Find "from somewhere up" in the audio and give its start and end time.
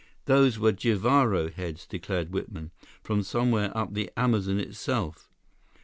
3.03-3.93